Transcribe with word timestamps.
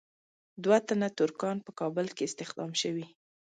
دوه 0.63 0.77
تنه 0.87 1.07
ترکان 1.19 1.57
په 1.65 1.71
کابل 1.79 2.07
کې 2.15 2.23
استخدام 2.29 2.71
شوي. 2.81 3.05